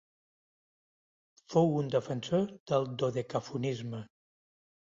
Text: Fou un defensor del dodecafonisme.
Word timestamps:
Fou 1.55 1.69
un 1.83 1.93
defensor 1.97 2.49
del 2.73 2.89
dodecafonisme. 3.05 4.05